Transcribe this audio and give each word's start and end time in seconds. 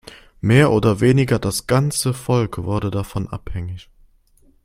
Mehr 0.39 0.71
oder 0.71 0.99
weniger 0.99 1.37
das 1.37 1.67
ganze 1.67 2.15
Volk 2.15 2.63
wurde 2.63 2.89
davon 2.89 3.27
abhängig. 3.27 3.87